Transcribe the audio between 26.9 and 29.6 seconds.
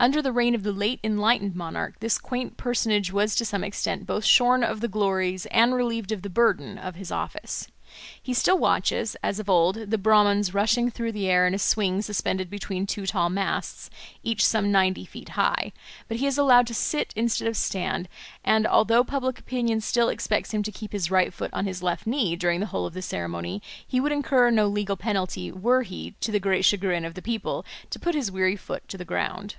of the people, to put his weary foot to the ground.